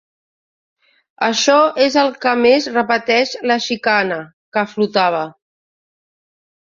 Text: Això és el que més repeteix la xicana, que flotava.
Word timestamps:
Això 1.25 1.57
és 1.87 1.97
el 2.03 2.07
que 2.23 2.33
més 2.39 2.67
repeteix 2.77 3.33
la 3.51 3.57
xicana, 3.65 4.17
que 4.57 4.63
flotava. 4.73 5.21